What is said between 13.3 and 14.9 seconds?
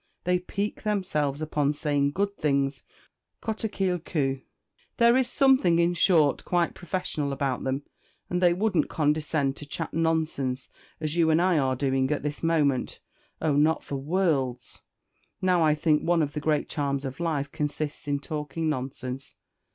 oh! not for worlds!